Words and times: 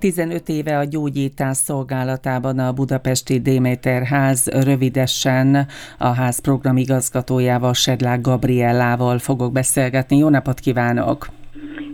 15 0.00 0.48
éve 0.48 0.78
a 0.78 0.84
gyógyítás 0.84 1.56
szolgálatában 1.56 2.58
a 2.58 2.72
budapesti 2.72 3.40
Déméter 3.40 4.02
ház 4.02 4.46
rövidesen 4.46 5.66
a 5.98 6.08
ház 6.08 6.38
programigazgatójával 6.38 7.74
Sedlák 7.74 8.20
Gabriellával 8.20 9.18
fogok 9.18 9.52
beszélgetni. 9.52 10.16
Jó 10.16 10.28
napot 10.28 10.60
kívánok! 10.60 11.39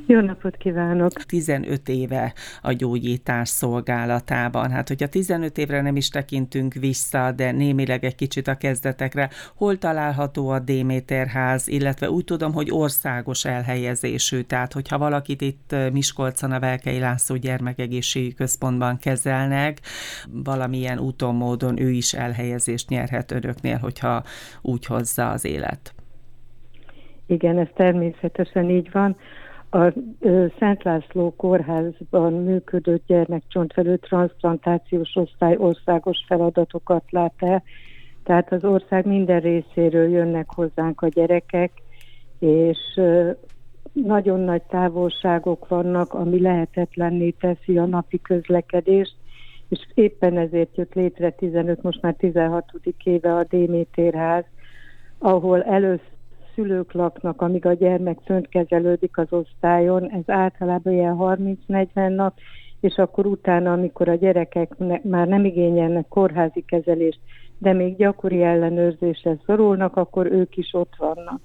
Jó 0.08 0.21
napot 0.21 0.56
kívánok! 0.56 1.12
15 1.12 1.88
éve 1.88 2.32
a 2.62 2.72
gyógyítás 2.72 3.48
szolgálatában. 3.48 4.71
Hát, 4.71 4.88
hogyha 4.88 5.08
15 5.08 5.58
évre 5.58 5.81
nem 5.81 5.96
is 5.96 6.08
tekintünk 6.08 6.74
vissza, 6.74 7.32
de 7.32 7.51
némileg 7.51 8.04
egy 8.04 8.14
kicsit 8.14 8.49
a 8.49 8.54
kezdetekre, 8.54 9.31
hol 9.54 9.78
található 9.78 10.49
a 10.49 10.58
Déméterház, 10.58 11.69
illetve 11.69 12.10
úgy 12.10 12.24
tudom, 12.24 12.53
hogy 12.53 12.71
országos 12.71 13.45
elhelyezésű, 13.45 14.40
tehát 14.40 14.72
hogyha 14.72 14.99
valakit 14.99 15.40
itt 15.40 15.74
Miskolcon 15.92 16.52
a 16.52 16.60
Velkei 16.60 16.98
László 16.98 17.36
Gyermekegészségügyi 17.36 18.34
Központban 18.34 18.98
kezelnek, 18.98 19.80
valamilyen 20.30 20.98
úton, 20.98 21.34
módon 21.34 21.80
ő 21.80 21.91
is 21.91 22.14
elhelyezést 22.14 22.88
nyerhet 22.88 23.32
önöknél, 23.32 23.77
hogyha 23.77 24.23
úgy 24.62 24.86
hozza 24.86 25.30
az 25.30 25.45
élet. 25.45 25.95
Igen, 27.27 27.59
ez 27.59 27.68
természetesen 27.74 28.70
így 28.70 28.91
van. 28.92 29.16
A 29.76 29.92
Szent 30.58 30.82
László 30.82 31.34
kórházban 31.36 32.32
működő 32.32 33.00
gyermekcsontvelő 33.06 33.96
transplantációs 33.96 35.16
osztály 35.16 35.56
országos 35.58 36.24
feladatokat 36.26 37.02
lát 37.10 37.34
el, 37.36 37.62
tehát 38.24 38.52
az 38.52 38.64
ország 38.64 39.06
minden 39.06 39.40
részéről 39.40 40.08
jönnek 40.08 40.50
hozzánk 40.54 41.00
a 41.00 41.08
gyerekek, 41.08 41.72
és 42.38 42.78
nagyon 43.92 44.40
nagy 44.40 44.62
távolságok 44.62 45.68
vannak, 45.68 46.14
ami 46.14 46.40
lehetetlenné 46.40 47.30
teszi 47.30 47.78
a 47.78 47.86
napi 47.86 48.20
közlekedést, 48.20 49.14
és 49.68 49.78
éppen 49.94 50.38
ezért 50.38 50.77
jött 50.77 50.94
létre 50.94 51.30
15, 51.30 51.82
most 51.82 52.02
már 52.02 52.14
16. 52.14 52.64
éve 53.05 53.34
a 53.34 53.44
Démétérház, 53.48 54.44
ahol 55.18 55.62
először 55.62 56.16
szülők 56.56 56.92
laknak, 56.92 57.42
amíg 57.42 57.66
a 57.66 57.72
gyermek 57.72 58.18
fönt 58.24 58.48
kezelődik 58.48 59.18
az 59.18 59.26
osztályon, 59.32 60.10
ez 60.10 60.22
általában 60.26 60.92
ilyen 60.92 61.16
30-40 61.18 62.14
nap, 62.14 62.34
és 62.80 62.96
akkor 62.96 63.26
utána, 63.26 63.72
amikor 63.72 64.08
a 64.08 64.14
gyerekek 64.14 64.74
már 65.02 65.27
nem 65.27 65.44
igényelnek 65.44 66.08
kórházi 66.08 66.64
kezelést, 66.66 67.20
de 67.58 67.72
még 67.72 67.96
gyakori 67.96 68.42
ellenőrzésre 68.42 69.36
szorulnak, 69.46 69.96
akkor 69.96 70.27
ők 70.27 70.56
is 70.56 70.68
ott 70.72 70.94
vannak. 70.98 71.40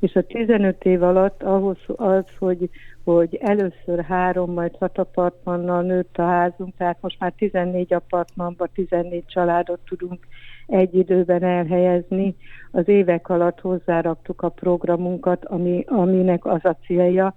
És 0.00 0.14
a 0.14 0.22
15 0.22 0.84
év 0.84 1.02
alatt 1.02 1.42
ahhoz 1.42 1.78
az, 1.96 2.24
hogy, 2.38 2.70
hogy 3.04 3.38
először 3.40 4.04
három, 4.04 4.52
majd 4.52 4.76
hat 4.76 4.98
apartmannal 4.98 5.82
nőtt 5.82 6.16
a 6.16 6.22
házunk, 6.22 6.76
tehát 6.76 6.98
most 7.00 7.16
már 7.18 7.32
14 7.36 7.92
apartmanban 7.92 8.68
14 8.74 9.24
családot 9.26 9.80
tudunk 9.88 10.26
egy 10.70 10.94
időben 10.94 11.42
elhelyezni. 11.42 12.36
Az 12.70 12.88
évek 12.88 13.28
alatt 13.28 13.60
hozzáraktuk 13.60 14.42
a 14.42 14.48
programunkat, 14.48 15.44
ami, 15.44 15.84
aminek 15.86 16.44
az 16.44 16.64
a 16.64 16.76
célja, 16.86 17.34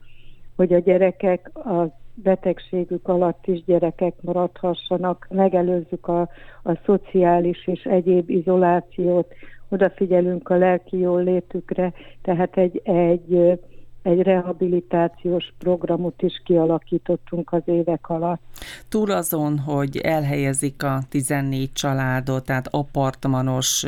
hogy 0.56 0.73
a 0.73 0.80
gyerekek 0.80 1.52
a 1.58 2.02
betegségük 2.16 3.08
alatt 3.08 3.48
is 3.48 3.64
gyerekek 3.64 4.14
maradhassanak, 4.22 5.28
megelőzzük 5.30 6.08
a, 6.08 6.22
a 6.64 6.80
szociális 6.86 7.67
és 7.67 7.84
egyéb 7.84 8.30
izolációt, 8.30 9.34
odafigyelünk 9.70 10.50
a 10.50 10.56
lelki 10.56 10.97
jól 10.97 11.23
létükre, 11.23 11.94
tehát 12.22 12.58
egy, 12.58 12.81
egy 12.84 13.59
egy 14.04 14.22
rehabilitációs 14.22 15.54
programot 15.58 16.22
is 16.22 16.42
kialakítottunk 16.46 17.52
az 17.52 17.62
évek 17.66 18.09
alatt. 18.09 18.42
Túl 18.90 19.12
azon, 19.12 19.59
hogy 19.59 19.98
elhelyezik 19.98 20.84
a 20.84 21.00
14 21.09 21.73
családot, 21.73 22.46
tehát 22.46 22.68
apartmanos, 22.72 23.86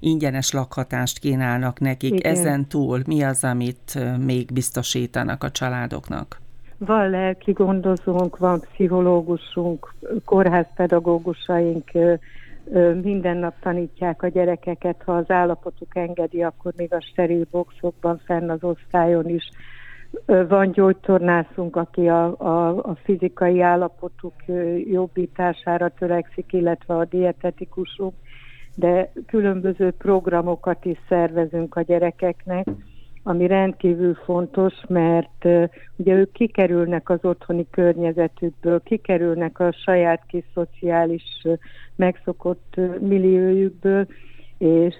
ingyenes 0.00 0.52
lakhatást 0.52 1.18
kínálnak 1.18 1.80
nekik, 1.80 2.14
Igen. 2.14 2.32
ezen 2.32 2.68
túl 2.68 3.00
mi 3.06 3.22
az, 3.22 3.44
amit 3.44 3.98
még 4.24 4.52
biztosítanak 4.52 5.44
a 5.44 5.50
családoknak? 5.50 6.40
Van 6.78 7.10
lelki 7.10 7.52
gondozónk, 7.52 8.36
van 8.36 8.60
pszichológusunk, 8.60 9.94
kórházpedagógusaink, 10.24 11.90
minden 13.02 13.36
nap 13.36 13.54
tanítják 13.60 14.22
a 14.22 14.28
gyerekeket, 14.28 15.02
ha 15.04 15.16
az 15.16 15.30
állapotuk 15.30 15.96
engedi, 15.96 16.42
akkor 16.42 16.72
még 16.76 16.94
a 16.94 17.00
steril 17.00 17.46
boxokban 17.50 18.20
fenn 18.24 18.50
az 18.50 18.64
osztályon 18.64 19.28
is. 19.28 19.50
Van 20.26 20.70
gyógytornászunk, 20.70 21.76
aki 21.76 22.08
a, 22.08 22.40
a, 22.40 22.76
a 22.76 22.94
fizikai 23.04 23.60
állapotuk 23.60 24.34
jobbítására 24.90 25.88
törekszik, 25.88 26.52
illetve 26.52 26.94
a 26.94 27.04
dietetikusunk, 27.04 28.14
de 28.74 29.12
különböző 29.26 29.90
programokat 29.90 30.84
is 30.84 30.98
szervezünk 31.08 31.76
a 31.76 31.82
gyerekeknek, 31.82 32.66
ami 33.22 33.46
rendkívül 33.46 34.14
fontos, 34.14 34.74
mert 34.88 35.44
ugye 35.96 36.14
ők 36.14 36.32
kikerülnek 36.32 37.08
az 37.08 37.18
otthoni 37.22 37.66
környezetükből, 37.70 38.82
kikerülnek 38.82 39.60
a 39.60 39.72
saját 39.72 40.22
kis 40.26 40.44
szociális 40.54 41.46
megszokott 41.96 42.74
milliójükből, 43.00 44.06
és 44.58 44.96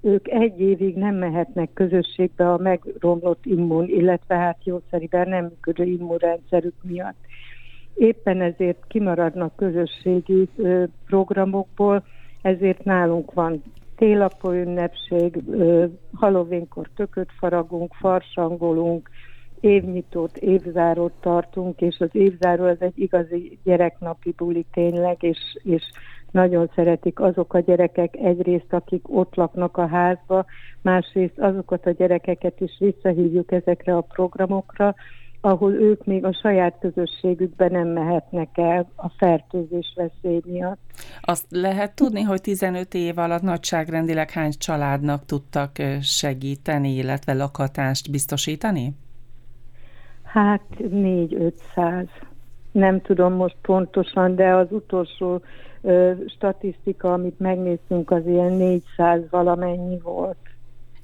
ők 0.00 0.28
egy 0.28 0.60
évig 0.60 0.96
nem 0.96 1.14
mehetnek 1.14 1.72
közösségbe 1.72 2.52
a 2.52 2.58
megromlott 2.58 3.46
immun, 3.46 3.88
illetve 3.88 4.36
hát 4.36 4.64
jószeriben 4.64 5.28
nem 5.28 5.44
működő 5.44 5.84
immunrendszerük 5.84 6.74
miatt. 6.82 7.16
Éppen 7.94 8.40
ezért 8.40 8.84
kimaradnak 8.88 9.56
közösségi 9.56 10.48
programokból, 11.06 12.04
ezért 12.42 12.84
nálunk 12.84 13.32
van 13.32 13.62
télapó 14.02 14.50
ünnepség, 14.50 15.42
halovénkor 16.12 16.88
tököt 16.96 17.28
faragunk, 17.38 17.94
farsangolunk, 17.94 19.08
évnyitót, 19.60 20.36
évzárót 20.36 21.12
tartunk, 21.20 21.80
és 21.80 21.96
az 21.98 22.08
évzáró 22.12 22.64
az 22.64 22.76
egy 22.80 22.98
igazi 22.98 23.58
gyereknapi 23.64 24.34
buli 24.36 24.66
tényleg, 24.72 25.22
és, 25.22 25.38
és 25.62 25.82
nagyon 26.30 26.70
szeretik 26.74 27.20
azok 27.20 27.54
a 27.54 27.60
gyerekek 27.60 28.16
egyrészt, 28.16 28.72
akik 28.72 29.16
ott 29.16 29.34
laknak 29.34 29.76
a 29.76 29.86
házba, 29.86 30.44
másrészt 30.80 31.38
azokat 31.38 31.86
a 31.86 31.90
gyerekeket 31.90 32.60
is 32.60 32.76
visszahívjuk 32.78 33.52
ezekre 33.52 33.96
a 33.96 34.00
programokra, 34.00 34.94
ahol 35.44 35.72
ők 35.72 36.04
még 36.04 36.24
a 36.24 36.32
saját 36.32 36.78
közösségükben 36.80 37.70
nem 37.70 37.88
mehetnek 37.88 38.48
el 38.52 38.90
a 38.96 39.08
fertőzés 39.08 39.94
veszély 39.96 40.40
miatt. 40.44 40.80
Azt 41.20 41.46
lehet 41.48 41.94
tudni, 41.94 42.22
hogy 42.22 42.40
15 42.40 42.94
év 42.94 43.18
alatt 43.18 43.42
nagyságrendileg 43.42 44.30
hány 44.30 44.52
családnak 44.58 45.24
tudtak 45.24 45.70
segíteni, 46.00 46.94
illetve 46.94 47.32
lakhatást 47.32 48.10
biztosítani? 48.10 48.94
Hát 50.22 50.62
4-500. 50.78 52.06
Nem 52.72 53.00
tudom 53.00 53.32
most 53.32 53.56
pontosan, 53.62 54.34
de 54.34 54.54
az 54.54 54.66
utolsó 54.70 55.40
ö, 55.80 56.12
statisztika, 56.26 57.12
amit 57.12 57.38
megnéztünk, 57.38 58.10
az 58.10 58.26
ilyen 58.26 58.52
400 58.52 59.20
valamennyi 59.30 59.98
volt. 60.02 60.36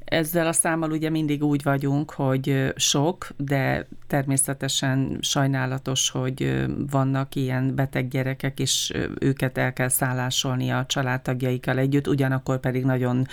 Ezzel 0.08 0.46
a 0.46 0.52
számmal 0.52 0.90
ugye 0.90 1.10
mindig 1.10 1.42
úgy 1.42 1.62
vagyunk, 1.62 2.10
hogy 2.10 2.72
sok, 2.76 3.28
de 3.36 3.86
természetesen 4.06 5.18
sajnálatos, 5.20 6.10
hogy 6.10 6.66
vannak 6.90 7.34
ilyen 7.34 7.74
beteg 7.74 8.08
gyerekek, 8.08 8.60
és 8.60 8.92
őket 9.20 9.58
el 9.58 9.72
kell 9.72 9.88
szállásolni 9.88 10.70
a 10.70 10.84
családtagjaikkal 10.86 11.78
együtt, 11.78 12.08
ugyanakkor 12.08 12.60
pedig 12.60 12.84
nagyon 12.84 13.26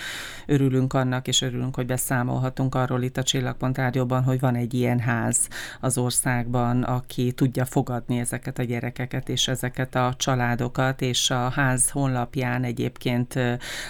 örülünk 0.46 0.92
annak, 0.92 1.28
és 1.28 1.42
örülünk, 1.42 1.74
hogy 1.74 1.86
beszámolhatunk 1.86 2.74
arról 2.74 3.02
itt 3.02 3.16
a 3.16 3.22
Csillagpont 3.22 3.78
Rádióban, 3.78 4.22
hogy 4.22 4.40
van 4.40 4.54
egy 4.54 4.74
ilyen 4.74 4.98
ház 4.98 5.48
az 5.80 5.98
országban, 5.98 6.82
aki 6.82 7.32
tudja 7.32 7.64
fogadni 7.64 8.18
ezeket 8.18 8.58
a 8.58 8.62
gyerekeket 8.62 9.28
és 9.28 9.48
ezeket 9.48 9.94
a 9.94 10.14
családokat, 10.16 11.00
és 11.02 11.30
a 11.30 11.48
ház 11.48 11.90
honlapján 11.90 12.64
egyébként 12.64 13.38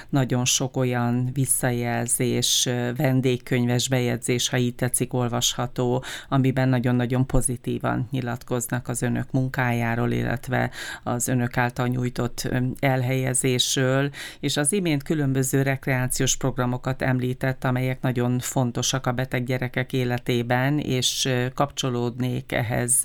nagyon 0.08 0.44
sok 0.44 0.76
olyan 0.76 1.30
visszajelzés, 1.32 2.68
vendégkönyves 2.96 3.88
bejegyzés, 3.88 4.48
ha 4.48 4.56
így 4.56 4.74
tetszik, 4.74 5.12
olvasható, 5.12 6.04
amiben 6.28 6.68
nagyon-nagyon 6.68 7.26
pozitívan 7.26 8.08
nyilatkoznak 8.10 8.88
az 8.88 9.02
önök 9.02 9.30
munkájáról, 9.30 10.10
illetve 10.10 10.70
az 11.02 11.28
önök 11.28 11.56
által 11.56 11.86
nyújtott 11.86 12.48
elhelyezésről, 12.80 14.10
és 14.40 14.56
az 14.56 14.72
imént 14.72 15.02
különböző 15.02 15.62
rekreációs 15.62 16.36
programokat 16.36 17.02
említett, 17.02 17.64
amelyek 17.64 18.00
nagyon 18.00 18.38
fontosak 18.38 19.06
a 19.06 19.12
beteg 19.12 19.44
gyerekek 19.44 19.92
életében, 19.92 20.78
és 20.78 21.28
kapcsolódnék 21.54 22.52
ehhez 22.52 23.02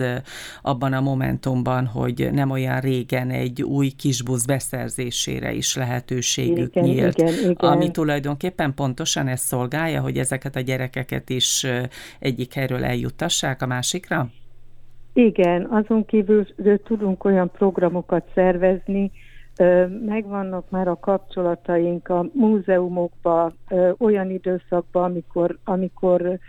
abban 0.61 0.93
a 0.93 1.01
momentumban, 1.01 1.85
hogy 1.85 2.29
nem 2.31 2.49
olyan 2.49 2.79
régen 2.79 3.29
egy 3.29 3.63
új 3.63 3.89
kisbusz 3.89 4.45
beszerzésére 4.45 5.53
is 5.53 5.75
lehetőségük 5.75 6.75
igen, 6.75 6.83
nyílt, 6.83 7.17
igen, 7.17 7.33
igen. 7.33 7.53
ami 7.55 7.91
tulajdonképpen 7.91 8.73
pontosan 8.73 9.27
ez 9.27 9.41
szól 9.41 9.60
szolgálja, 9.61 10.01
hogy 10.01 10.17
ezeket 10.17 10.55
a 10.55 10.59
gyerekeket 10.59 11.29
is 11.29 11.67
egyik 12.19 12.53
helyről 12.53 12.83
eljuttassák 12.83 13.61
a 13.61 13.65
másikra? 13.65 14.27
Igen, 15.13 15.65
azon 15.65 16.05
kívül 16.05 16.45
tudunk 16.83 17.23
olyan 17.23 17.51
programokat 17.51 18.23
szervezni, 18.33 19.11
megvannak 20.05 20.69
már 20.69 20.87
a 20.87 20.99
kapcsolataink 20.99 22.09
a 22.09 22.25
múzeumokba, 22.33 23.53
olyan 23.97 24.29
időszakban, 24.29 25.03
amikor, 25.03 25.57
amikor 25.63 26.39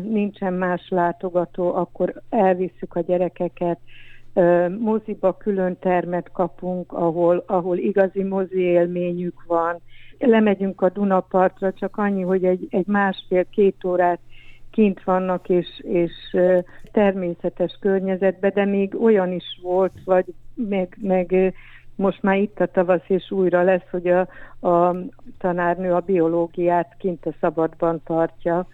nincsen 0.00 0.52
más 0.52 0.88
látogató, 0.88 1.74
akkor 1.74 2.22
elviszük 2.30 2.94
a 2.94 3.00
gyerekeket, 3.00 3.78
moziba 4.78 5.36
külön 5.36 5.78
termet 5.78 6.30
kapunk, 6.32 6.92
ahol, 6.92 7.44
ahol 7.46 7.78
igazi 7.78 8.22
mozi 8.22 8.60
élményük 8.60 9.44
van. 9.46 9.80
Lemegyünk 10.26 10.80
a 10.80 10.88
Dunapartra, 10.88 11.72
csak 11.72 11.96
annyi, 11.96 12.22
hogy 12.22 12.44
egy, 12.44 12.66
egy 12.70 12.86
másfél-két 12.86 13.84
órát 13.84 14.20
kint 14.70 15.04
vannak, 15.04 15.48
és, 15.48 15.66
és 15.80 16.12
természetes 16.92 17.78
környezetben, 17.80 18.50
de 18.54 18.64
még 18.64 19.02
olyan 19.02 19.32
is 19.32 19.44
volt, 19.62 19.92
vagy 20.04 20.24
meg, 20.54 20.96
meg 21.00 21.54
most 21.94 22.22
már 22.22 22.36
itt 22.36 22.60
a 22.60 22.66
tavasz, 22.66 23.04
és 23.06 23.30
újra 23.30 23.62
lesz, 23.62 23.88
hogy 23.90 24.06
a, 24.06 24.20
a 24.68 24.96
tanárnő 25.38 25.92
a 25.92 26.00
biológiát 26.00 26.94
kint 26.98 27.26
a 27.26 27.34
szabadban 27.40 28.00
tartja. 28.04 28.66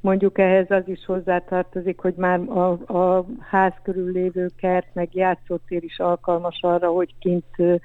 Mondjuk 0.00 0.38
ehhez 0.38 0.70
az 0.70 0.82
is 0.88 1.04
hozzátartozik, 1.04 2.00
hogy 2.00 2.14
már 2.16 2.40
a, 2.40 2.70
a 2.98 3.26
ház 3.40 3.72
körül 3.82 4.12
lévő 4.12 4.48
kert, 4.56 4.86
meg 4.92 5.14
játszótér 5.14 5.84
is 5.84 5.98
alkalmas 5.98 6.58
arra, 6.62 6.88
hogy 6.88 7.14
kint 7.18 7.80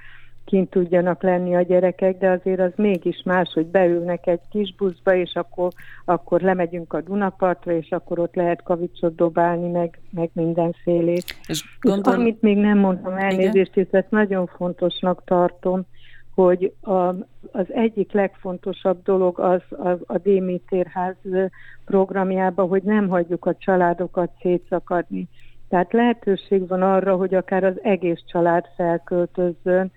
kint 0.45 0.69
tudjanak 0.69 1.24
lenni 1.24 1.56
a 1.56 1.62
gyerekek, 1.62 2.18
de 2.18 2.30
azért 2.30 2.60
az 2.60 2.72
mégis 2.75 3.22
más, 3.25 3.51
hogy 3.54 3.66
beülnek 3.66 4.28
egy 4.28 4.42
kis 4.50 4.75
buszba, 4.75 5.16
és 5.16 5.31
akkor, 5.34 5.72
akkor 6.06 6.42
lemegyünk 6.42 6.94
a 6.94 7.01
Dunapartra, 7.01 7.72
és 7.72 7.90
akkor 7.90 8.19
ott 8.19 8.36
lehet 8.36 8.63
kavicsot 8.63 9.16
dobálni, 9.16 9.69
meg, 9.69 10.00
meg 10.10 10.30
mindenfélét. 10.34 11.36
És, 11.48 11.78
gondol... 11.81 12.13
és 12.13 12.19
amit 12.19 12.42
még 12.42 12.57
nem 12.57 12.78
mondtam 12.78 13.18
elnézést, 13.18 13.78
és 13.78 13.88
ezt 13.92 14.12
nagyon 14.12 14.48
fontosnak 14.48 15.24
tartom, 15.25 15.86
hogy 16.36 16.74
a, 16.81 17.07
az 17.51 17.74
egyik 17.74 18.12
legfontosabb 18.12 19.04
dolog 19.04 19.40
az, 19.40 19.62
az 19.69 19.98
a 20.06 20.18
Démétérház 20.18 21.16
programjában, 21.86 22.68
hogy 22.68 22.84
nem 22.84 23.07
hagyjuk 23.07 23.45
a 23.45 23.56
családokat 23.56 24.31
szétszakadni. 24.42 25.28
Tehát 25.69 25.94
lehetőség 25.94 26.68
van 26.68 26.81
arra, 26.81 27.16
hogy 27.16 27.34
akár 27.34 27.63
az 27.63 27.75
egész 27.84 28.19
család 28.28 28.66
felköltözzön, 28.75 29.92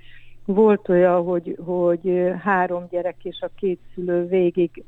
volt 0.47 0.89
olyan, 0.89 1.23
hogy, 1.23 1.57
hogy 1.65 2.33
három 2.43 2.87
gyerek 2.91 3.25
és 3.25 3.41
a 3.41 3.51
két 3.57 3.81
szülő 3.95 4.27
végig 4.27 4.85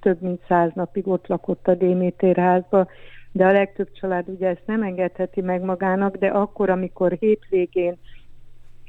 több 0.00 0.20
mint 0.20 0.40
száz 0.48 0.70
napig 0.74 1.08
ott 1.08 1.26
lakott 1.26 1.68
a 1.68 1.74
Démétérházba, 1.74 2.88
de 3.32 3.46
a 3.46 3.52
legtöbb 3.52 3.92
család 3.92 4.28
ugye 4.28 4.48
ezt 4.48 4.66
nem 4.66 4.82
engedheti 4.82 5.40
meg 5.40 5.62
magának, 5.62 6.16
de 6.16 6.26
akkor, 6.26 6.70
amikor 6.70 7.16
hétvégén 7.20 7.96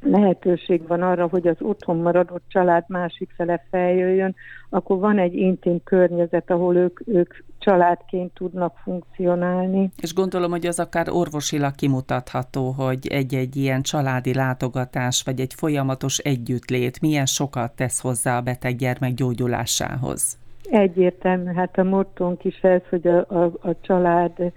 lehetőség 0.02 0.88
van 0.88 1.02
arra, 1.02 1.28
hogy 1.28 1.48
az 1.48 1.58
otthon 1.60 1.98
maradott 1.98 2.44
család 2.48 2.84
másik 2.88 3.30
fele 3.36 3.66
feljöjjön, 3.70 4.36
akkor 4.70 5.00
van 5.00 5.20
egy 5.20 5.34
intim 5.34 5.84
környezet, 5.84 6.52
ahol 6.52 6.76
ők, 6.76 7.02
ők 7.06 7.34
családként 7.60 8.34
tudnak 8.34 8.78
funkcionálni. 8.84 9.92
És 10.02 10.14
gondolom, 10.14 10.52
hogy 10.52 10.66
az 10.66 10.80
akár 10.80 11.10
orvosilag 11.10 11.76
kimutatható, 11.76 12.70
hogy 12.72 13.08
egy-egy 13.08 13.56
ilyen 13.56 13.82
családi 13.82 14.34
látogatás, 14.34 15.24
vagy 15.26 15.40
egy 15.40 15.54
folyamatos 15.54 16.18
együttlét 16.18 17.02
milyen 17.02 17.26
sokat 17.26 17.76
tesz 17.76 18.02
hozzá 18.02 18.38
a 18.38 18.42
beteg 18.42 18.76
gyermek 18.76 19.14
gyógyulásához. 19.14 20.38
Egyértelmű, 20.70 21.54
hát 21.54 21.78
a 21.78 21.84
mottónk 21.84 22.44
is 22.44 22.60
ez, 22.62 22.82
hogy 22.90 23.08
a, 23.08 23.18
a, 23.18 23.44
a 23.44 23.76
család 23.82 24.52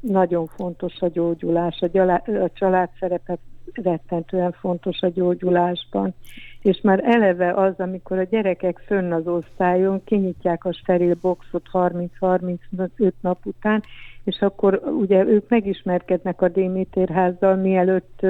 nagyon 0.00 0.46
fontos 0.46 1.00
a 1.00 1.08
gyógyulás, 1.08 1.80
a, 1.80 1.86
gyalá, 1.86 2.22
a 2.26 2.50
család 2.54 2.88
szerepe 3.00 3.38
rettentően 3.82 4.52
fontos 4.52 5.00
a 5.00 5.08
gyógyulásban. 5.08 6.14
És 6.62 6.80
már 6.82 7.00
eleve 7.04 7.52
az, 7.52 7.74
amikor 7.76 8.18
a 8.18 8.22
gyerekek 8.22 8.82
fönn 8.86 9.12
az 9.12 9.26
osztályon 9.26 10.04
kinyitják 10.04 10.64
a 10.64 10.72
steril 10.72 11.16
boxot 11.20 11.68
30-35 11.72 13.12
nap 13.20 13.38
után, 13.46 13.82
és 14.24 14.40
akkor 14.40 14.82
ugye 14.98 15.24
ők 15.24 15.48
megismerkednek 15.48 16.42
a 16.42 16.48
Démétérházzal, 16.48 17.56
mielőtt 17.56 18.26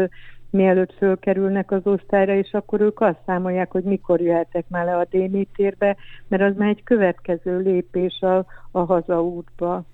mielőtt 0.50 0.92
fölkerülnek 0.92 1.70
az 1.70 1.80
osztályra, 1.86 2.34
és 2.34 2.52
akkor 2.52 2.80
ők 2.80 3.00
azt 3.00 3.18
számolják, 3.26 3.70
hogy 3.70 3.82
mikor 3.82 4.20
jöhetek 4.20 4.64
már 4.68 4.84
le 4.84 4.96
a 4.96 5.06
Démétérbe, 5.10 5.96
mert 6.28 6.42
az 6.42 6.56
már 6.56 6.68
egy 6.68 6.82
következő 6.84 7.58
lépés 7.58 8.20
a, 8.20 8.46
a 8.70 8.78
hazaútba. 8.78 9.84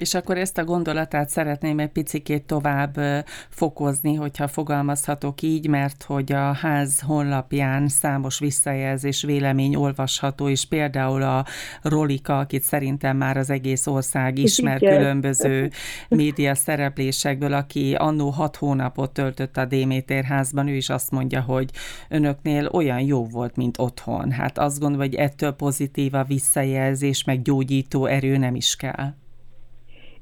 És 0.00 0.14
akkor 0.14 0.38
ezt 0.38 0.58
a 0.58 0.64
gondolatát 0.64 1.28
szeretném 1.28 1.78
egy 1.78 1.88
picikét 1.88 2.42
tovább 2.42 3.00
fokozni, 3.48 4.14
hogyha 4.14 4.48
fogalmazhatok 4.48 5.42
így, 5.42 5.66
mert 5.66 6.02
hogy 6.02 6.32
a 6.32 6.52
ház 6.52 7.00
honlapján 7.00 7.88
számos 7.88 8.38
visszajelzés, 8.38 9.22
vélemény 9.22 9.74
olvasható, 9.74 10.48
és 10.48 10.64
például 10.64 11.22
a 11.22 11.44
Rolika, 11.82 12.38
akit 12.38 12.62
szerintem 12.62 13.16
már 13.16 13.36
az 13.36 13.50
egész 13.50 13.86
ország 13.86 14.38
ismer 14.38 14.82
Igen. 14.82 14.96
különböző 14.96 15.70
média 16.08 16.54
szereplésekből, 16.54 17.52
aki 17.52 17.94
annó 17.94 18.30
hat 18.30 18.56
hónapot 18.56 19.10
töltött 19.12 19.56
a 19.56 19.64
Déméter 19.64 20.24
házban, 20.24 20.68
ő 20.68 20.74
is 20.74 20.88
azt 20.88 21.10
mondja, 21.10 21.40
hogy 21.40 21.70
önöknél 22.08 22.66
olyan 22.72 23.00
jó 23.00 23.26
volt, 23.26 23.56
mint 23.56 23.78
otthon. 23.78 24.30
Hát 24.30 24.58
azt 24.58 24.78
gondolom, 24.78 25.06
hogy 25.06 25.14
ettől 25.14 25.52
pozitív 25.52 26.14
a 26.14 26.24
visszajelzés, 26.24 27.24
meg 27.24 27.42
gyógyító 27.42 28.06
erő 28.06 28.36
nem 28.36 28.54
is 28.54 28.76
kell. 28.76 29.14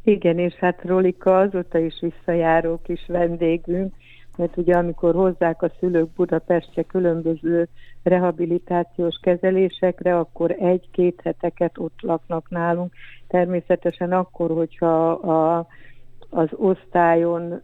Igen, 0.09 0.39
és 0.39 0.55
hát 0.55 0.85
Rolika 0.85 1.39
azóta 1.39 1.79
is 1.79 2.01
visszajáró 2.01 2.81
kis 2.83 3.05
vendégünk, 3.07 3.95
mert 4.37 4.57
ugye 4.57 4.75
amikor 4.75 5.15
hozzák 5.15 5.63
a 5.63 5.71
szülők 5.79 6.11
Budapestre 6.11 6.83
különböző 6.83 7.69
rehabilitációs 8.03 9.19
kezelésekre, 9.23 10.19
akkor 10.19 10.51
egy-két 10.51 11.21
heteket 11.25 11.79
ott 11.79 12.01
laknak 12.01 12.51
nálunk. 12.51 12.93
Természetesen 13.27 14.13
akkor, 14.13 14.51
hogyha 14.51 15.11
a 15.11 15.67
az 16.31 16.49
osztályon 16.57 17.63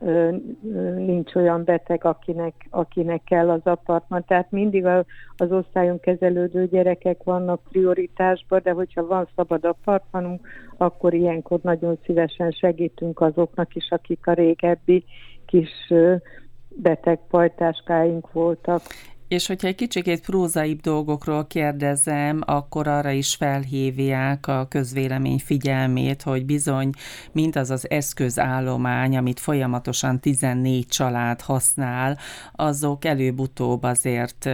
nincs 0.96 1.34
olyan 1.34 1.64
beteg, 1.64 2.04
akinek, 2.04 2.54
akinek 2.70 3.24
kell 3.24 3.50
az 3.50 3.60
apartman. 3.64 4.24
Tehát 4.26 4.50
mindig 4.50 4.86
az 5.36 5.52
osztályon 5.52 6.00
kezelődő 6.00 6.66
gyerekek 6.66 7.22
vannak 7.22 7.60
prioritásban, 7.68 8.60
de 8.62 8.70
hogyha 8.70 9.06
van 9.06 9.28
szabad 9.36 9.64
apartmanunk, 9.64 10.48
akkor 10.76 11.14
ilyenkor 11.14 11.58
nagyon 11.62 11.98
szívesen 12.04 12.50
segítünk 12.50 13.20
azoknak 13.20 13.74
is, 13.74 13.90
akik 13.90 14.26
a 14.26 14.32
régebbi 14.32 15.04
kis 15.46 15.92
beteg 16.68 17.18
pajtáskáink 17.30 18.32
voltak. 18.32 18.82
És 19.28 19.46
hogyha 19.46 19.68
egy 19.68 19.74
kicsikét 19.74 20.20
prózaibb 20.20 20.80
dolgokról 20.80 21.46
kérdezem, 21.46 22.40
akkor 22.46 22.88
arra 22.88 23.10
is 23.10 23.34
felhívják 23.34 24.46
a 24.46 24.66
közvélemény 24.68 25.38
figyelmét, 25.38 26.22
hogy 26.22 26.44
bizony 26.44 26.90
mindaz 27.32 27.70
az 27.70 27.90
eszközállomány, 27.90 29.16
amit 29.16 29.40
folyamatosan 29.40 30.20
14 30.20 30.86
család 30.86 31.40
használ, 31.40 32.18
azok 32.52 33.04
előbb-utóbb 33.04 33.82
azért 33.82 34.50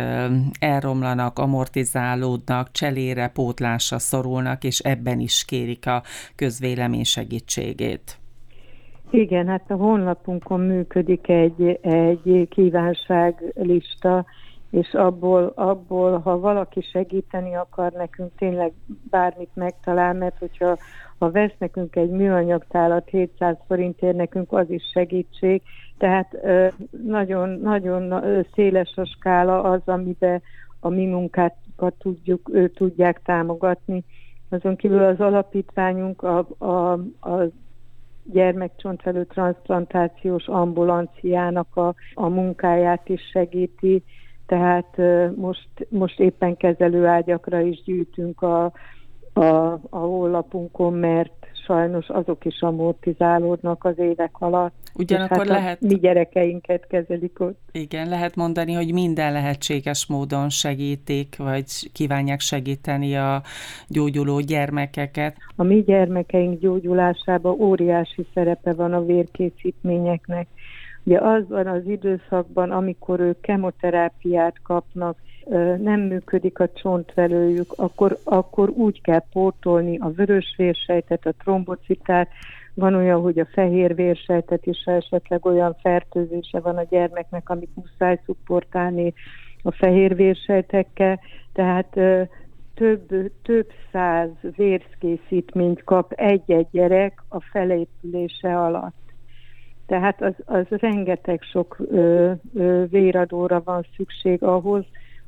elromlanak, 0.59 1.39
amortizálódnak, 1.39 2.71
cselére, 2.73 3.29
pótlásra 3.29 3.99
szorulnak, 3.99 4.65
és 4.65 4.79
ebben 4.79 5.21
is 5.21 5.45
kérik 5.45 5.87
a 5.87 6.03
közvélemény 6.37 7.05
segítségét. 7.05 8.19
Igen, 9.11 9.47
hát 9.47 9.71
a 9.71 9.75
honlapunkon 9.75 10.61
működik 10.61 11.29
egy, 11.29 11.79
egy 11.83 12.49
kívánságlista, 12.49 14.25
és 14.71 14.95
abból, 14.95 15.53
abból, 15.55 16.19
ha 16.19 16.39
valaki 16.39 16.81
segíteni 16.81 17.55
akar 17.55 17.93
nekünk, 17.93 18.31
tényleg 18.37 18.73
bármit 19.11 19.51
megtalál, 19.55 20.13
mert 20.15 20.39
hogyha 20.39 20.77
ha 21.19 21.31
vesz 21.31 21.55
nekünk 21.59 21.97
egy 21.97 22.11
műanyagtálat 22.11 23.09
700 23.09 23.57
forintért, 23.67 24.17
nekünk 24.17 24.53
az 24.53 24.71
is 24.71 24.83
segítség, 24.93 25.63
tehát 25.99 26.37
nagyon, 27.05 27.49
nagyon 27.49 28.25
széles 28.55 28.93
a 28.97 29.05
skála 29.05 29.63
az, 29.63 29.81
amiben 29.85 30.43
a 30.81 30.89
mi 30.89 31.07
munkákat 31.07 31.95
tudjuk, 31.99 32.51
ő 32.53 32.69
tudják 32.69 33.23
támogatni. 33.23 34.05
Azon 34.49 34.77
kívül 34.77 35.05
az 35.05 35.21
alapítványunk 35.21 36.23
a, 36.23 36.47
a, 36.59 36.93
a 37.21 37.49
gyermekcsontvelő 38.25 39.25
transplantációs 39.25 40.47
ambulanciának 40.47 41.77
a, 41.77 41.95
a 42.15 42.29
munkáját 42.29 43.09
is 43.09 43.21
segíti, 43.33 44.03
tehát 44.51 44.97
most, 45.37 45.69
most 45.89 46.21
éppen 46.21 46.57
kezelőágyakra 46.57 47.61
is 47.61 47.83
gyűjtünk 47.83 48.43
a, 48.43 48.73
a, 49.33 49.45
a 49.91 49.99
honlapunkon, 49.99 50.93
mert 50.93 51.33
sajnos 51.67 52.09
azok 52.09 52.45
is 52.45 52.61
amortizálódnak 52.61 53.85
az 53.85 53.99
évek 53.99 54.31
alatt. 54.33 54.75
Ugyanakkor 54.95 55.37
hát 55.37 55.47
lehet... 55.47 55.81
mi 55.81 55.95
gyerekeinket 55.95 56.87
kezelik 56.87 57.41
ott. 57.41 57.59
Igen, 57.73 58.09
lehet 58.09 58.37
mondani, 58.37 58.73
hogy 58.73 58.93
minden 58.93 59.33
lehetséges 59.33 60.07
módon 60.07 60.49
segítik, 60.49 61.37
vagy 61.37 61.93
kívánják 61.93 62.41
segíteni 62.41 63.17
a 63.17 63.43
gyógyuló 63.89 64.41
gyermekeket. 64.41 65.37
A 65.57 65.63
mi 65.63 65.83
gyermekeink 65.83 66.61
gyógyulásában 66.61 67.61
óriási 67.61 68.27
szerepe 68.35 68.73
van 68.73 68.93
a 68.93 69.05
vérkészítményeknek. 69.05 70.49
Ugye 71.05 71.19
az 71.19 71.49
van 71.49 71.67
az 71.67 71.87
időszakban, 71.87 72.71
amikor 72.71 73.21
ők 73.21 73.41
kemoterápiát 73.41 74.57
kapnak, 74.63 75.17
nem 75.79 76.01
működik 76.01 76.59
a 76.59 76.73
csontvelőjük, 76.73 77.73
akkor, 77.77 78.19
akkor 78.25 78.69
úgy 78.69 79.01
kell 79.01 79.23
pótolni 79.33 79.99
a 79.99 80.11
vörös 80.11 80.55
vérsejtet, 80.57 81.27
a 81.27 81.33
trombocitát, 81.33 82.29
van 82.75 82.95
olyan, 82.95 83.21
hogy 83.21 83.39
a 83.39 83.49
fehér 83.53 83.95
vérsejtet 83.95 84.67
is, 84.67 84.83
ha 84.85 84.93
esetleg 84.93 85.47
olyan 85.47 85.77
fertőzése 85.83 86.61
van 86.61 86.77
a 86.77 86.87
gyermeknek, 86.91 87.51
amit 87.51 87.75
muszáj 87.75 88.21
szupportálni 88.25 89.15
a 89.63 89.73
fehér 89.73 90.17
vérsejtekkel, 90.17 91.21
tehát 91.53 91.99
több, 92.75 93.33
több 93.43 93.67
száz 93.93 94.31
vérszkészítményt 94.57 95.85
kap 95.85 96.13
egy-egy 96.13 96.67
gyerek 96.71 97.23
a 97.29 97.41
felépülése 97.41 98.59
alatt. 98.59 99.10
Tehát 99.91 100.23
az, 100.23 100.35
az 100.45 100.67
rengeteg 100.69 101.43
sok 101.43 101.77
ö, 101.91 102.33
ö, 102.55 102.85
véradóra 102.91 103.63
van 103.65 103.87
szükség 103.97 104.43
ahhoz, 104.43 104.85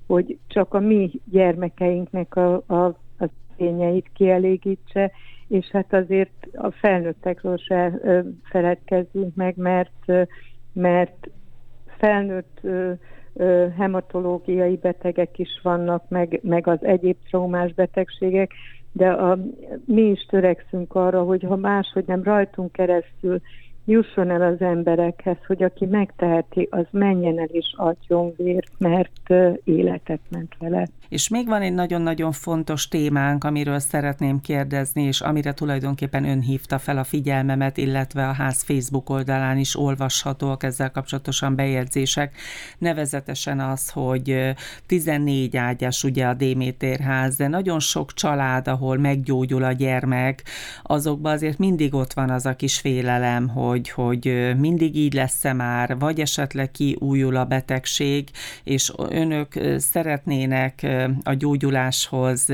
hogy 0.06 0.38
csak 0.46 0.74
a 0.74 0.80
mi 0.80 1.10
gyermekeinknek 1.30 2.36
a, 2.36 2.62
a, 2.66 2.84
a 3.18 3.28
tényeit 3.56 4.10
kielégítse, 4.14 5.10
és 5.48 5.66
hát 5.66 5.92
azért 5.92 6.48
a 6.52 6.70
felnőttekről 6.70 7.56
se 7.56 7.98
ö, 8.02 8.20
feledkezzünk 8.42 9.34
meg, 9.34 9.56
mert, 9.56 9.92
ö, 10.06 10.22
mert 10.72 11.30
felnőtt 11.86 12.58
ö, 12.62 12.92
ö, 13.34 13.66
hematológiai 13.76 14.76
betegek 14.76 15.38
is 15.38 15.60
vannak, 15.62 16.08
meg, 16.08 16.40
meg 16.42 16.66
az 16.66 16.84
egyéb 16.84 17.16
traumás 17.28 17.74
betegségek, 17.74 18.52
de 18.92 19.08
a, 19.08 19.38
mi 19.84 20.02
is 20.02 20.26
törekszünk 20.26 20.94
arra, 20.94 21.22
hogy 21.22 21.42
ha 21.42 21.56
máshogy 21.56 22.04
nem 22.06 22.22
rajtunk 22.22 22.72
keresztül 22.72 23.40
jusson 23.84 24.30
el 24.30 24.42
az 24.42 24.60
emberekhez, 24.60 25.36
hogy 25.46 25.62
aki 25.62 25.84
megteheti, 25.84 26.68
az 26.70 26.86
menjen 26.90 27.38
el 27.38 27.48
és 27.52 27.74
adjon 27.76 28.34
vért, 28.36 28.70
mert 28.78 29.34
életet 29.64 30.20
ment 30.28 30.54
vele. 30.58 30.88
És 31.08 31.28
még 31.28 31.46
van 31.46 31.62
egy 31.62 31.74
nagyon-nagyon 31.74 32.32
fontos 32.32 32.88
témánk, 32.88 33.44
amiről 33.44 33.78
szeretném 33.78 34.40
kérdezni, 34.40 35.02
és 35.02 35.20
amire 35.20 35.52
tulajdonképpen 35.52 36.24
ön 36.24 36.40
hívta 36.40 36.78
fel 36.78 36.98
a 36.98 37.04
figyelmemet, 37.04 37.76
illetve 37.76 38.28
a 38.28 38.32
ház 38.32 38.62
Facebook 38.62 39.10
oldalán 39.10 39.58
is 39.58 39.76
olvashatóak 39.78 40.62
ezzel 40.62 40.90
kapcsolatosan 40.90 41.54
bejegyzések, 41.54 42.34
nevezetesen 42.78 43.60
az, 43.60 43.90
hogy 43.90 44.54
14 44.86 45.56
ágyas 45.56 46.04
ugye 46.04 46.26
a 46.26 46.34
Démétérház, 46.34 47.36
de 47.36 47.48
nagyon 47.48 47.80
sok 47.80 48.12
család, 48.12 48.68
ahol 48.68 48.96
meggyógyul 48.96 49.64
a 49.64 49.72
gyermek, 49.72 50.42
azokban 50.82 51.32
azért 51.32 51.58
mindig 51.58 51.94
ott 51.94 52.12
van 52.12 52.30
az 52.30 52.46
a 52.46 52.56
kis 52.56 52.80
félelem, 52.80 53.48
hogy, 53.48 53.71
hogy 53.90 54.54
mindig 54.58 54.96
így 54.96 55.12
lesz-e 55.12 55.52
már, 55.52 55.98
vagy 55.98 56.20
esetleg 56.20 56.70
kiújul 56.70 57.36
a 57.36 57.44
betegség, 57.44 58.28
és 58.64 58.92
önök 58.96 59.60
szeretnének 59.76 60.86
a 61.22 61.34
gyógyuláshoz, 61.34 62.46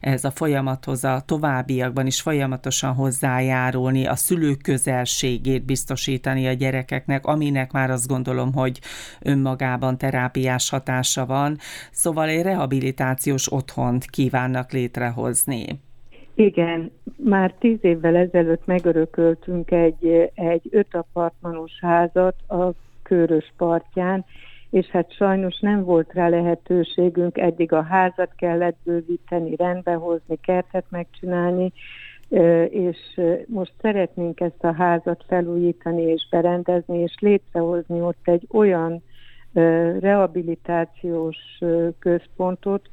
ez 0.00 0.24
a 0.24 0.30
folyamathoz 0.30 1.04
a 1.04 1.22
továbbiakban 1.26 2.06
is 2.06 2.20
folyamatosan 2.20 2.94
hozzájárulni, 2.94 4.06
a 4.06 4.16
szülők 4.16 4.62
közelségét 4.62 5.64
biztosítani 5.64 6.46
a 6.48 6.52
gyerekeknek, 6.52 7.26
aminek 7.26 7.72
már 7.72 7.90
azt 7.90 8.06
gondolom, 8.06 8.52
hogy 8.52 8.80
önmagában 9.20 9.98
terápiás 9.98 10.68
hatása 10.68 11.26
van. 11.26 11.58
Szóval 11.90 12.28
egy 12.28 12.42
rehabilitációs 12.42 13.52
otthont 13.52 14.10
kívánnak 14.10 14.72
létrehozni. 14.72 15.80
Igen, 16.40 16.92
már 17.16 17.54
tíz 17.58 17.78
évvel 17.80 18.16
ezelőtt 18.16 18.66
megörököltünk 18.66 19.70
egy, 19.70 20.30
egy 20.34 20.68
öt 20.70 20.94
apartmanos 20.94 21.72
házat 21.80 22.34
a 22.48 22.72
Körös 23.02 23.52
partján, 23.56 24.24
és 24.70 24.86
hát 24.86 25.12
sajnos 25.12 25.58
nem 25.58 25.84
volt 25.84 26.12
rá 26.12 26.28
lehetőségünk, 26.28 27.38
eddig 27.38 27.72
a 27.72 27.82
házat 27.82 28.30
kellett 28.36 28.76
bővíteni, 28.84 29.56
rendbehozni, 29.56 30.38
kertet 30.40 30.84
megcsinálni, 30.88 31.72
és 32.68 33.20
most 33.46 33.72
szeretnénk 33.80 34.40
ezt 34.40 34.64
a 34.64 34.72
házat 34.72 35.24
felújítani 35.26 36.02
és 36.02 36.26
berendezni, 36.30 36.98
és 36.98 37.14
létrehozni 37.18 38.00
ott 38.00 38.20
egy 38.28 38.46
olyan 38.52 39.02
rehabilitációs 40.00 41.36
központot, 41.98 42.88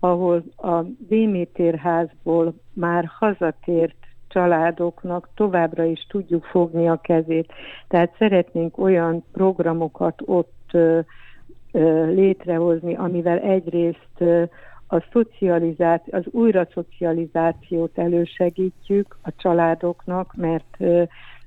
ahol 0.00 0.44
a 0.56 0.82
Démétérházból 1.08 2.54
már 2.72 3.10
hazatért 3.18 3.96
családoknak 4.28 5.28
továbbra 5.34 5.84
is 5.84 6.06
tudjuk 6.08 6.44
fogni 6.44 6.88
a 6.88 7.00
kezét. 7.00 7.52
Tehát 7.88 8.14
szeretnénk 8.18 8.78
olyan 8.78 9.24
programokat 9.32 10.22
ott 10.24 10.68
ö, 10.72 11.00
ö, 11.72 12.04
létrehozni, 12.06 12.94
amivel 12.94 13.38
egyrészt 13.38 14.18
ö, 14.18 14.42
a 14.86 15.04
szocializáció, 15.12 16.18
az 16.18 16.24
újra 16.30 16.66
szocializációt 16.74 17.98
elősegítjük 17.98 19.18
a 19.22 19.30
családoknak, 19.36 20.34
mert 20.36 20.76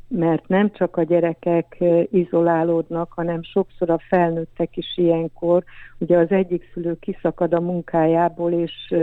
mert 0.07 0.47
nem 0.47 0.71
csak 0.71 0.97
a 0.97 1.03
gyerekek 1.03 1.83
izolálódnak, 2.11 3.13
hanem 3.13 3.43
sokszor 3.43 3.89
a 3.89 3.99
felnőttek 4.09 4.77
is 4.77 4.97
ilyenkor. 4.97 5.63
Ugye 5.97 6.17
az 6.17 6.31
egyik 6.31 6.69
szülő 6.73 6.97
kiszakad 6.99 7.53
a 7.53 7.59
munkájából, 7.59 8.51
és, 8.51 8.93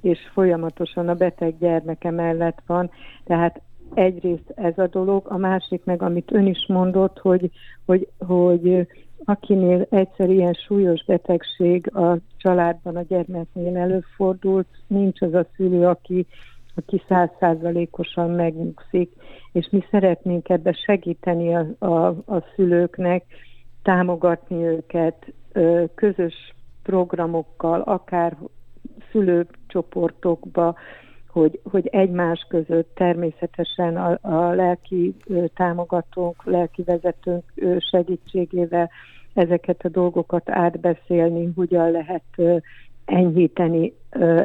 és 0.00 0.18
folyamatosan 0.32 1.08
a 1.08 1.14
beteg 1.14 1.58
gyermeke 1.58 2.10
mellett 2.10 2.62
van. 2.66 2.90
Tehát 3.24 3.60
egyrészt 3.94 4.52
ez 4.54 4.78
a 4.78 4.86
dolog, 4.86 5.26
a 5.28 5.36
másik 5.36 5.84
meg, 5.84 6.02
amit 6.02 6.32
ön 6.32 6.46
is 6.46 6.66
mondott, 6.68 7.18
hogy, 7.18 7.50
hogy, 7.84 8.08
hogy 8.18 8.86
akinél 9.24 9.86
egyszer 9.90 10.30
ilyen 10.30 10.52
súlyos 10.52 11.04
betegség 11.04 11.96
a 11.96 12.18
családban, 12.36 12.96
a 12.96 13.02
gyermeknél 13.02 13.76
előfordult, 13.76 14.66
nincs 14.86 15.20
az 15.20 15.34
a 15.34 15.46
szülő, 15.56 15.86
aki 15.86 16.26
aki 16.74 17.02
százszázalékosan 17.08 18.30
megnyugszik, 18.30 19.12
és 19.52 19.68
mi 19.70 19.84
szeretnénk 19.90 20.48
ebbe 20.48 20.72
segíteni 20.72 21.54
a, 21.54 21.66
a, 21.78 22.06
a 22.06 22.44
szülőknek, 22.54 23.24
támogatni 23.82 24.64
őket 24.64 25.32
közös 25.94 26.54
programokkal, 26.82 27.80
akár 27.80 28.36
szülőcsoportokba, 29.10 30.74
hogy, 31.28 31.60
hogy 31.70 31.86
egymás 31.86 32.46
között 32.48 32.94
természetesen 32.94 33.96
a, 33.96 34.18
a 34.20 34.52
lelki 34.54 35.14
támogatónk, 35.54 36.44
lelki 36.44 36.82
vezetőnk 36.82 37.44
segítségével 37.90 38.90
ezeket 39.34 39.84
a 39.84 39.88
dolgokat 39.88 40.50
átbeszélni, 40.50 41.52
hogyan 41.56 41.90
lehet 41.90 42.62
enyhíteni 43.04 43.94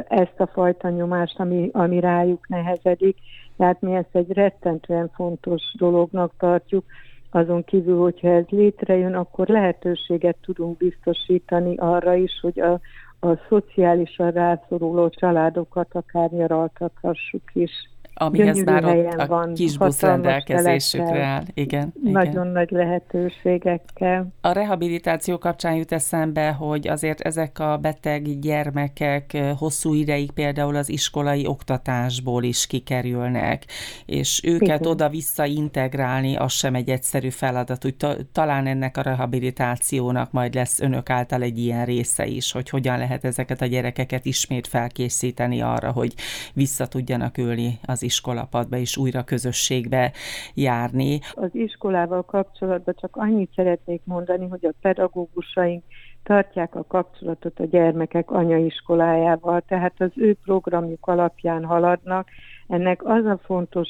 ezt 0.08 0.40
a 0.40 0.46
fajta 0.46 0.88
nyomást, 0.88 1.40
ami, 1.40 1.70
ami 1.72 2.00
rájuk 2.00 2.48
nehezedik. 2.48 3.16
Tehát 3.56 3.80
mi 3.80 3.94
ezt 3.94 4.16
egy 4.16 4.32
rettentően 4.32 5.10
fontos 5.14 5.62
dolognak 5.78 6.32
tartjuk, 6.38 6.84
azon 7.30 7.64
kívül, 7.64 7.98
hogyha 7.98 8.28
ez 8.28 8.44
létrejön, 8.48 9.14
akkor 9.14 9.48
lehetőséget 9.48 10.36
tudunk 10.40 10.76
biztosítani 10.76 11.76
arra 11.76 12.14
is, 12.14 12.38
hogy 12.42 12.60
a, 12.60 12.80
a 13.26 13.40
szociálisan 13.48 14.30
rászoruló 14.30 15.08
családokat 15.08 15.94
akár 15.94 16.30
nyaraltathassuk 16.30 17.54
is 17.54 17.70
amihez 18.18 18.62
már 18.64 18.84
ott 18.84 19.12
a 19.12 19.26
van, 19.26 19.52
busz 19.78 20.00
rendelkezésükre 20.00 21.24
áll. 21.24 21.42
Igen, 21.54 21.92
Nagyon 22.02 22.32
igen. 22.32 22.46
nagy 22.46 22.70
lehetőségekkel. 22.70 24.26
A 24.40 24.52
rehabilitáció 24.52 25.38
kapcsán 25.38 25.74
jut 25.74 25.92
eszembe, 25.92 26.50
hogy 26.50 26.88
azért 26.88 27.20
ezek 27.20 27.58
a 27.58 27.76
beteg 27.76 28.38
gyermekek 28.38 29.36
hosszú 29.58 29.94
ideig 29.94 30.30
például 30.30 30.76
az 30.76 30.88
iskolai 30.88 31.46
oktatásból 31.46 32.42
is 32.42 32.66
kikerülnek, 32.66 33.64
és 34.06 34.40
őket 34.44 34.80
igen. 34.80 34.86
oda-vissza 34.86 35.44
integrálni, 35.44 36.36
az 36.36 36.52
sem 36.52 36.74
egy 36.74 36.88
egyszerű 36.88 37.28
feladat, 37.28 37.84
úgy 37.84 37.96
talán 38.32 38.66
ennek 38.66 38.96
a 38.96 39.02
rehabilitációnak 39.02 40.32
majd 40.32 40.54
lesz 40.54 40.80
önök 40.80 41.10
által 41.10 41.42
egy 41.42 41.58
ilyen 41.58 41.84
része 41.84 42.26
is, 42.26 42.52
hogy 42.52 42.68
hogyan 42.70 42.98
lehet 42.98 43.24
ezeket 43.24 43.62
a 43.62 43.66
gyerekeket 43.66 44.24
ismét 44.24 44.66
felkészíteni 44.66 45.60
arra, 45.60 45.90
hogy 45.90 46.14
vissza 46.52 46.86
tudjanak 46.86 47.38
ülni 47.38 47.78
az 47.82 48.04
iskolapadba 48.06 48.76
és 48.76 48.96
újra 48.96 49.22
közösségbe 49.22 50.12
járni. 50.54 51.20
Az 51.34 51.50
iskolával 51.52 52.22
kapcsolatban 52.22 52.94
csak 53.00 53.16
annyit 53.16 53.50
szeretnék 53.54 54.00
mondani, 54.04 54.48
hogy 54.48 54.66
a 54.66 54.74
pedagógusaink 54.80 55.82
tartják 56.22 56.74
a 56.74 56.84
kapcsolatot 56.88 57.58
a 57.58 57.64
gyermekek 57.64 58.30
anyaiskolájával, 58.30 59.62
tehát 59.68 59.94
az 59.98 60.10
ő 60.14 60.36
programjuk 60.44 61.06
alapján 61.06 61.64
haladnak, 61.64 62.28
ennek 62.68 63.04
az 63.04 63.24
a 63.24 63.40
fontos 63.44 63.88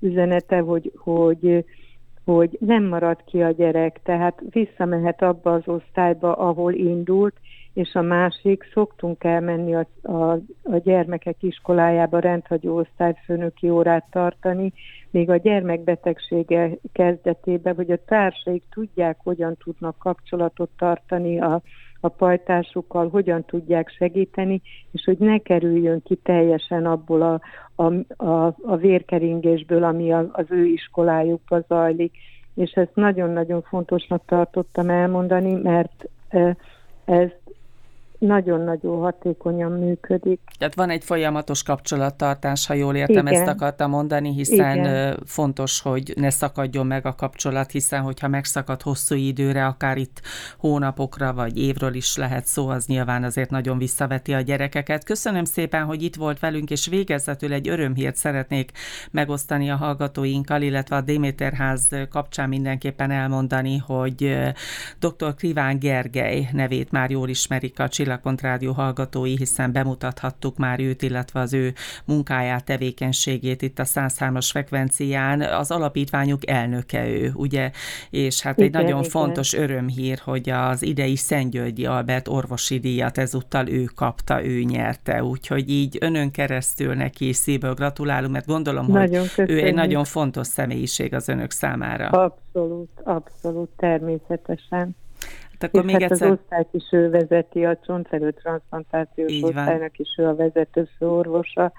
üzenete, 0.00 0.58
hogy, 0.58 0.92
hogy 0.96 1.64
hogy 2.24 2.56
nem 2.60 2.84
marad 2.84 3.24
ki 3.24 3.42
a 3.42 3.50
gyerek, 3.50 4.00
tehát 4.02 4.42
visszamehet 4.50 5.22
abba 5.22 5.52
az 5.52 5.62
osztályba, 5.64 6.32
ahol 6.32 6.72
indult, 6.72 7.34
és 7.74 7.94
a 7.94 8.02
másik, 8.02 8.70
szoktunk 8.72 9.24
elmenni 9.24 9.74
a, 9.74 9.86
a, 10.02 10.32
a 10.62 10.76
gyermekek 10.84 11.42
iskolájába 11.42 12.18
rendhagyó 12.18 12.76
osztályfőnöki 12.76 13.70
órát 13.70 14.06
tartani, 14.10 14.72
még 15.10 15.30
a 15.30 15.36
gyermekbetegsége 15.36 16.70
kezdetében, 16.92 17.74
hogy 17.74 17.90
a 17.90 18.04
társaik 18.04 18.62
tudják, 18.70 19.16
hogyan 19.22 19.56
tudnak 19.64 19.98
kapcsolatot 19.98 20.70
tartani 20.78 21.40
a, 21.40 21.62
a 22.00 22.08
pajtásukkal, 22.08 23.08
hogyan 23.08 23.44
tudják 23.44 23.88
segíteni, 23.88 24.62
és 24.90 25.04
hogy 25.04 25.18
ne 25.18 25.38
kerüljön 25.38 26.02
ki 26.02 26.14
teljesen 26.14 26.86
abból 26.86 27.22
a, 27.22 27.40
a, 27.82 27.92
a, 28.24 28.54
a 28.62 28.76
vérkeringésből, 28.76 29.84
ami 29.84 30.12
a, 30.12 30.28
az 30.32 30.46
ő 30.48 30.64
iskolájukba 30.64 31.60
zajlik. 31.68 32.12
És 32.54 32.72
ezt 32.72 32.94
nagyon-nagyon 32.94 33.62
fontosnak 33.62 34.22
tartottam 34.26 34.88
elmondani, 34.88 35.52
mert 35.52 36.08
ez 37.04 37.30
nagyon-nagyon 38.26 39.00
hatékonyan 39.00 39.72
működik. 39.72 40.40
Tehát 40.58 40.74
van 40.74 40.90
egy 40.90 41.04
folyamatos 41.04 41.62
kapcsolattartás, 41.62 42.66
ha 42.66 42.74
jól 42.74 42.94
értem, 42.94 43.26
Igen. 43.26 43.40
ezt 43.40 43.46
akarta 43.46 43.86
mondani, 43.86 44.32
hiszen 44.32 44.78
Igen. 44.78 45.18
fontos, 45.24 45.80
hogy 45.80 46.12
ne 46.16 46.30
szakadjon 46.30 46.86
meg 46.86 47.06
a 47.06 47.14
kapcsolat, 47.14 47.70
hiszen 47.70 48.00
hogyha 48.00 48.28
megszakad 48.28 48.82
hosszú 48.82 49.14
időre, 49.14 49.66
akár 49.66 49.96
itt 49.96 50.20
hónapokra 50.58 51.32
vagy 51.32 51.58
évről 51.58 51.94
is 51.94 52.16
lehet 52.16 52.46
szó, 52.46 52.68
az 52.68 52.86
nyilván 52.86 53.24
azért 53.24 53.50
nagyon 53.50 53.78
visszaveti 53.78 54.34
a 54.34 54.40
gyerekeket. 54.40 55.04
Köszönöm 55.04 55.44
szépen, 55.44 55.84
hogy 55.84 56.02
itt 56.02 56.16
volt 56.16 56.40
velünk, 56.40 56.70
és 56.70 56.86
végezetül 56.86 57.52
egy 57.52 57.68
örömhírt 57.68 58.16
szeretnék 58.16 58.70
megosztani 59.10 59.70
a 59.70 59.76
hallgatóinkkal, 59.76 60.62
illetve 60.62 60.96
a 60.96 61.00
Déméterház 61.00 61.88
kapcsán 62.10 62.48
mindenképpen 62.48 63.10
elmondani, 63.10 63.76
hogy 63.76 64.36
dr. 64.98 65.34
Kriván 65.34 65.78
Gergely 65.78 66.48
nevét 66.52 66.90
már 66.90 67.10
jól 67.10 67.28
ismerik 67.28 67.78
a 67.78 67.88
Csillag 67.88 68.13
Csillagpont 68.14 68.40
Rádió 68.40 68.72
hallgatói, 68.72 69.36
hiszen 69.36 69.72
bemutathattuk 69.72 70.56
már 70.56 70.80
őt, 70.80 71.02
illetve 71.02 71.40
az 71.40 71.52
ő 71.52 71.74
munkáját, 72.04 72.64
tevékenységét 72.64 73.62
itt 73.62 73.78
a 73.78 73.84
103-as 73.84 74.48
frekvencián. 74.50 75.40
Az 75.40 75.70
alapítványuk 75.70 76.48
elnöke 76.48 77.08
ő, 77.08 77.32
ugye? 77.34 77.70
És 78.10 78.42
hát 78.42 78.58
igen, 78.58 78.66
egy 78.66 78.72
nagyon 78.72 78.98
igen. 78.98 79.10
fontos 79.10 79.54
örömhír, 79.54 80.18
hogy 80.24 80.50
az 80.50 80.82
idei 80.82 81.16
Szentgyörgyi 81.16 81.86
Albert 81.86 82.28
orvosi 82.28 82.78
díjat 82.78 83.18
ezúttal 83.18 83.68
ő 83.68 83.84
kapta, 83.84 84.44
ő 84.44 84.62
nyerte. 84.62 85.24
Úgyhogy 85.24 85.70
így 85.70 85.98
önön 86.00 86.30
keresztül 86.30 86.94
neki 86.94 87.32
szívből 87.32 87.74
gratulálunk, 87.74 88.32
mert 88.32 88.46
gondolom, 88.46 88.86
nagyon 88.86 89.18
hogy 89.20 89.28
köszönjük. 89.28 89.58
ő 89.58 89.66
egy 89.66 89.74
nagyon 89.74 90.04
fontos 90.04 90.46
személyiség 90.46 91.14
az 91.14 91.28
önök 91.28 91.50
számára. 91.50 92.08
Abszolút, 92.08 92.90
abszolút, 93.04 93.70
természetesen. 93.76 94.96
Hát 95.64 95.74
akkor 95.74 95.84
és 95.84 95.92
még 95.92 96.02
hát 96.02 96.10
egyszer... 96.10 96.30
az 96.30 96.38
osztályt 96.40 96.68
is 96.70 96.84
ő 96.90 97.10
vezeti, 97.10 97.64
a 97.64 97.78
csontfelő 97.86 98.30
transplantációs 98.30 99.32
Így 99.32 99.44
osztálynak 99.44 99.78
van. 99.78 99.90
is 99.96 100.14
ő 100.16 100.26
a 100.26 100.34
vezető 100.34 100.88
főorvosa, 100.98 101.72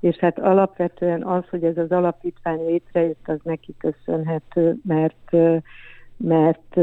és 0.00 0.16
hát 0.16 0.38
alapvetően 0.38 1.22
az, 1.22 1.42
hogy 1.50 1.64
ez 1.64 1.76
az 1.76 1.90
alapítvány 1.90 2.66
létrejött, 2.66 3.28
az 3.28 3.38
neki 3.42 3.74
köszönhető, 3.78 4.76
mert 4.84 5.36
mert 6.16 6.76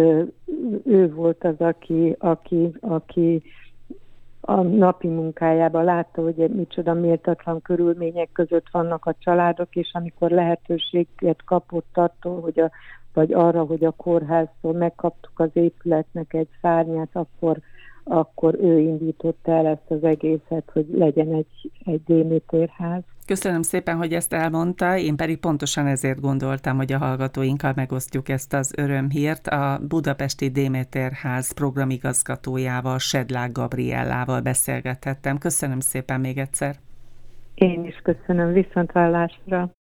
ő 0.85 1.13
volt 1.13 1.43
az, 1.43 1.55
aki, 1.57 2.15
aki, 2.19 2.73
aki 2.79 3.43
a 4.41 4.61
napi 4.61 5.07
munkájában 5.07 5.83
látta, 5.83 6.21
hogy 6.21 6.35
micsoda 6.35 6.93
méltatlan 6.93 7.61
körülmények 7.61 8.29
között 8.31 8.65
vannak 8.71 9.05
a 9.05 9.15
családok, 9.19 9.75
és 9.75 9.89
amikor 9.93 10.31
lehetőséget 10.31 11.43
kapott 11.45 11.97
attól, 11.97 12.41
hogy 12.41 12.59
a 12.59 12.71
vagy 13.13 13.33
arra, 13.33 13.63
hogy 13.63 13.83
a 13.83 13.91
kórháztól 13.91 14.73
megkaptuk 14.73 15.39
az 15.39 15.49
épületnek 15.53 16.33
egy 16.33 16.47
szárnyát, 16.61 17.09
akkor, 17.11 17.57
akkor 18.03 18.57
ő 18.61 18.79
indította 18.79 19.51
el 19.51 19.67
ezt 19.67 19.91
az 19.91 20.03
egészet, 20.03 20.69
hogy 20.73 20.85
legyen 20.91 21.33
egy, 21.33 21.71
egy 21.85 22.03
Démétérház. 22.03 23.01
Köszönöm 23.25 23.61
szépen, 23.61 23.97
hogy 23.97 24.13
ezt 24.13 24.33
elmondta, 24.33 24.97
én 24.97 25.15
pedig 25.15 25.37
pontosan 25.37 25.87
ezért 25.87 26.19
gondoltam, 26.21 26.77
hogy 26.77 26.93
a 26.93 26.97
hallgatóinkkal 26.97 27.73
megosztjuk 27.75 28.29
ezt 28.29 28.53
az 28.53 28.73
örömhírt. 28.77 29.47
A 29.47 29.79
Budapesti 29.87 30.49
Déméterház 30.49 31.51
programigazgatójával, 31.51 32.97
Sedlák 32.97 33.51
Gabriellával 33.51 34.41
beszélgethettem. 34.41 35.37
Köszönöm 35.37 35.79
szépen 35.79 36.19
még 36.19 36.37
egyszer. 36.37 36.75
Én 37.55 37.85
is 37.85 37.95
köszönöm, 38.03 38.53
viszontválásra. 38.53 39.71